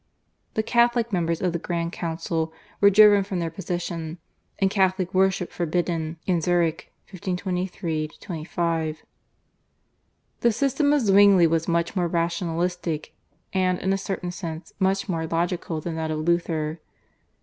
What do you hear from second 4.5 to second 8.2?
and Catholic worship forbidden in Zurich (1523